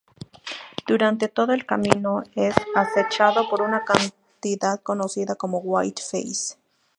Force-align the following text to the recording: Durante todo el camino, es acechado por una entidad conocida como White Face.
Durante 0.87 1.27
todo 1.27 1.53
el 1.53 1.67
camino, 1.67 2.23
es 2.33 2.55
acechado 2.75 3.47
por 3.51 3.61
una 3.61 3.83
entidad 4.33 4.79
conocida 4.81 5.35
como 5.35 5.59
White 5.59 6.01
Face. 6.01 6.55